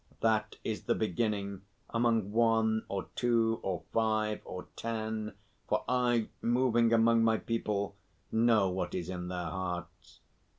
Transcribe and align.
That 0.21 0.55
is 0.63 0.85
the 0.85 0.95
beginning, 0.95 1.61
among 1.91 2.31
one 2.31 2.85
or 2.89 3.09
two, 3.15 3.59
or 3.61 3.83
five 3.93 4.41
or 4.45 4.67
ten 4.75 5.33
for 5.69 5.83
I, 5.87 6.29
moving 6.41 6.91
among 6.91 7.23
my 7.23 7.37
people, 7.37 7.95
know 8.31 8.67
what 8.67 8.95
is 8.95 9.09
in 9.09 9.27
their 9.27 9.45
hearts." 9.51 10.21